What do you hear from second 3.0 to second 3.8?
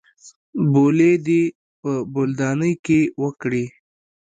وکړې.